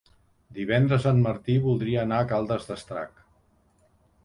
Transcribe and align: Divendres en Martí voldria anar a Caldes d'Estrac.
Divendres 0.53 1.05
en 1.09 1.19
Martí 1.25 1.59
voldria 1.67 2.01
anar 2.07 2.23
a 2.25 2.29
Caldes 2.33 2.67
d'Estrac. 2.73 3.25